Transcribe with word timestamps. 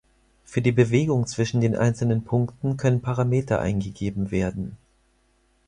Für 0.45 0.63
die 0.63 0.71
Bewegung 0.71 1.27
zwischen 1.27 1.61
den 1.61 1.75
einzelnen 1.75 2.23
Punkten 2.23 2.75
können 2.75 3.03
Parameter 3.03 3.59
eingegeben 3.61 4.31
werden. 4.31 4.77